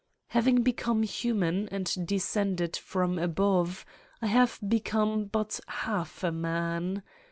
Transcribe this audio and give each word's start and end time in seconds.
Having 0.29 0.63
become 0.63 1.03
human 1.03 1.69
and 1.69 2.07
descended 2.07 2.75
from 2.75 3.19
above 3.19 3.85
I 4.19 4.25
have 4.25 4.59
become 4.67 5.25
but 5.25 5.59
half 5.67 6.23
a 6.23 6.31
man. 6.31 7.03